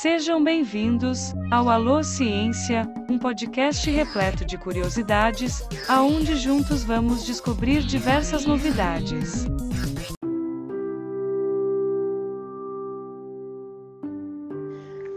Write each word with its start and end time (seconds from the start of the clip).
Sejam 0.00 0.42
bem-vindos 0.42 1.34
ao 1.50 1.68
Alô 1.68 2.02
Ciência, 2.02 2.90
um 3.06 3.18
podcast 3.18 3.90
repleto 3.90 4.46
de 4.46 4.56
curiosidades, 4.56 5.62
aonde 5.86 6.36
juntos 6.36 6.82
vamos 6.82 7.26
descobrir 7.26 7.82
diversas 7.82 8.46
novidades. 8.46 9.44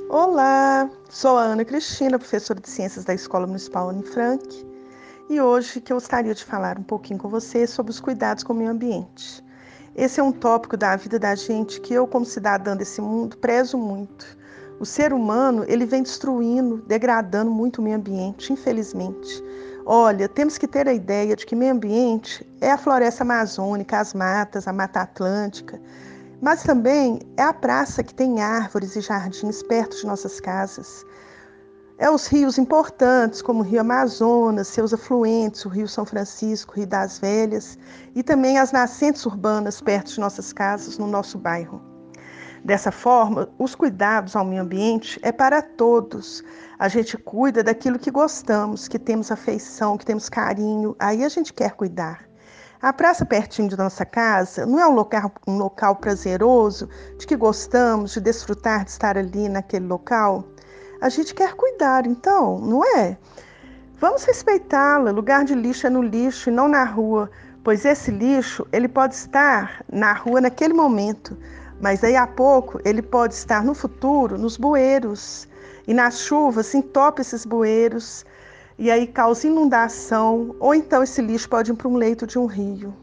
Olá, 0.09 0.91
sou 1.09 1.37
a 1.37 1.43
Ana 1.43 1.63
Cristina, 1.63 2.19
professora 2.19 2.59
de 2.59 2.69
Ciências 2.69 3.05
da 3.05 3.13
Escola 3.13 3.47
Municipal 3.47 3.87
Anne 3.87 4.03
Frank, 4.03 4.67
e 5.29 5.39
hoje 5.39 5.79
que 5.79 5.93
eu 5.93 5.95
gostaria 5.95 6.35
de 6.35 6.43
falar 6.43 6.77
um 6.77 6.83
pouquinho 6.83 7.21
com 7.21 7.29
você 7.29 7.65
sobre 7.65 7.89
os 7.89 8.01
cuidados 8.01 8.43
com 8.43 8.51
o 8.51 8.55
meio 8.57 8.71
ambiente. 8.71 9.41
Esse 9.95 10.19
é 10.19 10.23
um 10.23 10.33
tópico 10.33 10.75
da 10.75 10.93
vida 10.97 11.17
da 11.17 11.35
gente 11.35 11.79
que 11.79 11.93
eu, 11.93 12.05
como 12.05 12.25
cidadã 12.25 12.75
desse 12.75 12.99
mundo, 12.99 13.37
prezo 13.37 13.77
muito. 13.77 14.42
O 14.79 14.85
ser 14.85 15.13
humano, 15.13 15.63
ele 15.67 15.85
vem 15.85 16.03
destruindo, 16.03 16.77
degradando 16.87 17.51
muito 17.51 17.79
o 17.79 17.81
meio 17.81 17.97
ambiente, 17.97 18.51
infelizmente. 18.51 19.43
Olha, 19.85 20.29
temos 20.29 20.57
que 20.57 20.67
ter 20.67 20.87
a 20.87 20.93
ideia 20.93 21.35
de 21.35 21.45
que 21.45 21.55
meio 21.55 21.73
ambiente 21.73 22.45
é 22.61 22.71
a 22.71 22.77
floresta 22.77 23.23
amazônica, 23.23 23.99
as 23.99 24.13
matas, 24.13 24.67
a 24.67 24.73
mata 24.73 25.01
atlântica, 25.01 25.79
mas 26.41 26.63
também 26.63 27.19
é 27.37 27.43
a 27.43 27.53
praça 27.53 28.03
que 28.03 28.13
tem 28.13 28.41
árvores 28.41 28.95
e 28.95 29.01
jardins 29.01 29.61
perto 29.61 29.97
de 29.97 30.05
nossas 30.05 30.39
casas. 30.39 31.05
É 31.97 32.09
os 32.09 32.27
rios 32.27 32.57
importantes, 32.57 33.41
como 33.41 33.59
o 33.59 33.63
Rio 33.63 33.81
Amazonas, 33.81 34.67
seus 34.67 34.93
afluentes, 34.93 35.63
o 35.63 35.69
Rio 35.69 35.87
São 35.87 36.05
Francisco, 36.05 36.73
o 36.73 36.75
Rio 36.77 36.87
das 36.87 37.19
Velhas, 37.19 37.77
e 38.15 38.23
também 38.23 38.57
as 38.57 38.71
nascentes 38.71 39.25
urbanas 39.25 39.79
perto 39.79 40.11
de 40.11 40.19
nossas 40.19 40.51
casas, 40.51 40.97
no 40.97 41.07
nosso 41.07 41.37
bairro. 41.37 41.92
Dessa 42.63 42.91
forma, 42.91 43.49
os 43.59 43.75
cuidados 43.75 44.35
ao 44.35 44.45
meio 44.45 44.61
ambiente 44.61 45.19
é 45.21 45.31
para 45.31 45.61
todos. 45.61 46.43
A 46.79 46.87
gente 46.87 47.17
cuida 47.17 47.63
daquilo 47.63 47.99
que 47.99 48.09
gostamos, 48.09 48.87
que 48.87 48.97
temos 48.97 49.31
afeição, 49.31 49.97
que 49.97 50.05
temos 50.05 50.29
carinho, 50.29 50.95
aí 50.97 51.23
a 51.23 51.29
gente 51.29 51.53
quer 51.53 51.71
cuidar. 51.73 52.23
A 52.81 52.93
praça 52.93 53.25
pertinho 53.25 53.69
de 53.69 53.77
nossa 53.77 54.05
casa 54.05 54.65
não 54.65 54.79
é 54.79 54.87
um 54.87 54.93
local, 54.93 55.31
um 55.47 55.57
local 55.57 55.95
prazeroso, 55.97 56.89
de 57.17 57.27
que 57.27 57.35
gostamos 57.35 58.13
de 58.13 58.21
desfrutar 58.21 58.85
de 58.85 58.91
estar 58.91 59.17
ali 59.17 59.49
naquele 59.49 59.85
local? 59.85 60.45
a 61.03 61.09
gente 61.09 61.35
quer 61.35 61.53
cuidar, 61.53 62.07
então, 62.07 62.59
não 62.59 62.81
é? 62.97 63.17
Vamos 63.99 64.23
respeitá-la. 64.23 65.11
Lugar 65.11 65.43
de 65.43 65.53
lixo 65.53 65.85
é 65.85 65.89
no 65.89 66.01
lixo 66.01 66.49
e 66.49 66.53
não 66.53 66.69
na 66.69 66.85
rua, 66.85 67.29
pois 67.61 67.83
esse 67.83 68.09
lixo 68.09 68.65
ele 68.71 68.87
pode 68.87 69.13
estar 69.13 69.83
na 69.91 70.13
rua 70.13 70.39
naquele 70.39 70.73
momento, 70.73 71.37
mas 71.83 72.01
aí 72.01 72.15
a 72.15 72.25
pouco 72.25 72.79
ele 72.85 73.01
pode 73.01 73.33
estar 73.33 73.61
no 73.61 73.73
futuro 73.73 74.37
nos 74.37 74.55
bueiros 74.55 75.45
e 75.85 75.93
nas 75.93 76.19
chuvas 76.19 76.73
entope 76.73 77.19
esses 77.19 77.45
bueiros 77.45 78.25
e 78.79 78.89
aí 78.89 79.05
causa 79.05 79.47
inundação 79.47 80.55
ou 80.61 80.73
então 80.73 81.03
esse 81.03 81.21
lixo 81.21 81.49
pode 81.49 81.73
ir 81.73 81.75
para 81.75 81.89
um 81.89 81.97
leito 81.97 82.25
de 82.25 82.39
um 82.39 82.45
rio. 82.45 82.93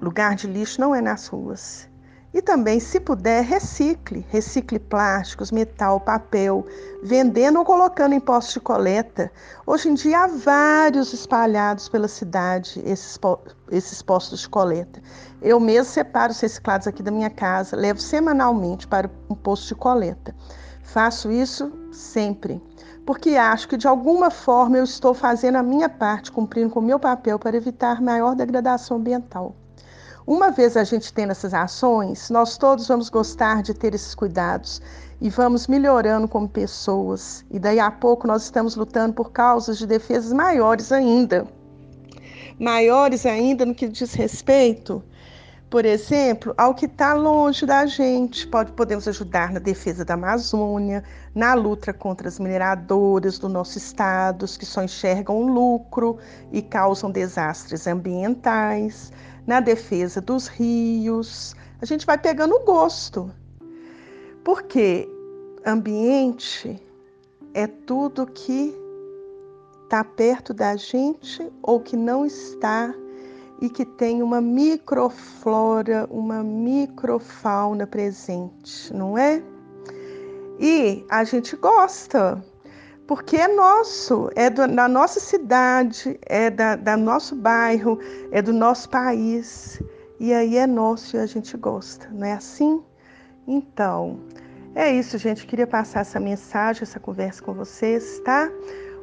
Lugar 0.00 0.34
de 0.34 0.46
lixo 0.46 0.80
não 0.80 0.94
é 0.94 1.02
nas 1.02 1.26
ruas. 1.26 1.89
E 2.32 2.40
também, 2.40 2.78
se 2.78 3.00
puder, 3.00 3.42
recicle. 3.42 4.24
Recicle 4.28 4.78
plásticos, 4.78 5.50
metal, 5.50 5.98
papel, 5.98 6.64
vendendo 7.02 7.58
ou 7.58 7.64
colocando 7.64 8.14
em 8.14 8.20
postos 8.20 8.54
de 8.54 8.60
coleta. 8.60 9.32
Hoje 9.66 9.88
em 9.88 9.94
dia 9.94 10.20
há 10.20 10.26
vários 10.28 11.12
espalhados 11.12 11.88
pela 11.88 12.06
cidade, 12.06 12.80
esses, 12.86 13.18
esses 13.72 14.00
postos 14.00 14.40
de 14.40 14.48
coleta. 14.48 15.02
Eu 15.42 15.58
mesmo 15.58 15.92
separo 15.92 16.30
os 16.30 16.38
reciclados 16.38 16.86
aqui 16.86 17.02
da 17.02 17.10
minha 17.10 17.30
casa, 17.30 17.76
levo 17.76 18.00
semanalmente 18.00 18.86
para 18.86 19.10
um 19.28 19.34
posto 19.34 19.66
de 19.68 19.74
coleta. 19.74 20.32
Faço 20.84 21.32
isso 21.32 21.72
sempre, 21.92 22.62
porque 23.04 23.30
acho 23.30 23.68
que 23.68 23.76
de 23.76 23.88
alguma 23.88 24.30
forma 24.30 24.78
eu 24.78 24.84
estou 24.84 25.14
fazendo 25.14 25.56
a 25.56 25.62
minha 25.62 25.88
parte, 25.88 26.30
cumprindo 26.30 26.70
com 26.70 26.78
o 26.78 26.82
meu 26.82 26.98
papel 26.98 27.38
para 27.40 27.56
evitar 27.56 28.00
maior 28.00 28.36
degradação 28.36 28.98
ambiental. 28.98 29.54
Uma 30.26 30.50
vez 30.50 30.76
a 30.76 30.84
gente 30.84 31.12
tendo 31.12 31.30
essas 31.30 31.54
ações, 31.54 32.28
nós 32.30 32.58
todos 32.58 32.86
vamos 32.86 33.08
gostar 33.08 33.62
de 33.62 33.72
ter 33.72 33.94
esses 33.94 34.14
cuidados 34.14 34.80
e 35.20 35.30
vamos 35.30 35.66
melhorando 35.66 36.28
como 36.28 36.48
pessoas. 36.48 37.44
E 37.50 37.58
daí 37.58 37.80
a 37.80 37.90
pouco 37.90 38.26
nós 38.26 38.44
estamos 38.44 38.76
lutando 38.76 39.14
por 39.14 39.32
causas 39.32 39.78
de 39.78 39.86
defesas 39.86 40.32
maiores 40.32 40.92
ainda. 40.92 41.46
Maiores 42.58 43.24
ainda 43.24 43.64
no 43.64 43.74
que 43.74 43.88
diz 43.88 44.12
respeito, 44.12 45.02
por 45.70 45.86
exemplo, 45.86 46.52
ao 46.58 46.74
que 46.74 46.84
está 46.84 47.14
longe 47.14 47.64
da 47.64 47.86
gente. 47.86 48.46
Pode, 48.46 48.72
podemos 48.72 49.08
ajudar 49.08 49.50
na 49.52 49.58
defesa 49.58 50.04
da 50.04 50.14
Amazônia, 50.14 51.02
na 51.34 51.54
luta 51.54 51.94
contra 51.94 52.28
as 52.28 52.38
mineradoras 52.38 53.38
do 53.38 53.48
nosso 53.48 53.78
estado, 53.78 54.44
que 54.46 54.66
só 54.66 54.82
enxergam 54.82 55.46
lucro 55.46 56.18
e 56.52 56.60
causam 56.60 57.10
desastres 57.10 57.86
ambientais 57.86 59.10
na 59.50 59.58
defesa 59.58 60.20
dos 60.20 60.46
rios. 60.46 61.56
A 61.82 61.84
gente 61.84 62.06
vai 62.06 62.16
pegando 62.16 62.54
o 62.54 62.64
gosto. 62.64 63.34
Porque 64.44 65.08
ambiente 65.66 66.80
é 67.52 67.66
tudo 67.66 68.26
que 68.26 68.72
está 69.82 70.04
perto 70.04 70.54
da 70.54 70.76
gente 70.76 71.50
ou 71.62 71.80
que 71.80 71.96
não 71.96 72.24
está 72.24 72.94
e 73.60 73.68
que 73.68 73.84
tem 73.84 74.22
uma 74.22 74.40
microflora, 74.40 76.06
uma 76.08 76.44
microfauna 76.44 77.88
presente, 77.88 78.94
não 78.94 79.18
é? 79.18 79.42
E 80.60 81.04
a 81.10 81.24
gente 81.24 81.56
gosta, 81.56 82.40
porque 83.10 83.34
é 83.34 83.48
nosso, 83.48 84.30
é 84.36 84.48
do, 84.48 84.68
da 84.68 84.86
nossa 84.86 85.18
cidade, 85.18 86.16
é 86.26 86.48
da, 86.48 86.76
da 86.76 86.96
nosso 86.96 87.34
bairro, 87.34 87.98
é 88.30 88.40
do 88.40 88.52
nosso 88.52 88.88
país. 88.88 89.82
E 90.20 90.32
aí 90.32 90.56
é 90.56 90.64
nosso 90.64 91.16
e 91.16 91.18
a 91.18 91.26
gente 91.26 91.56
gosta, 91.56 92.08
não 92.12 92.24
é 92.24 92.34
assim? 92.34 92.80
Então, 93.48 94.20
é 94.76 94.92
isso, 94.92 95.18
gente. 95.18 95.44
Queria 95.44 95.66
passar 95.66 96.02
essa 96.02 96.20
mensagem, 96.20 96.84
essa 96.84 97.00
conversa 97.00 97.42
com 97.42 97.52
vocês, 97.52 98.20
tá? 98.20 98.48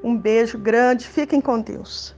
Um 0.02 0.18
beijo 0.18 0.58
grande, 0.58 1.06
fiquem 1.06 1.42
com 1.42 1.60
Deus. 1.60 2.17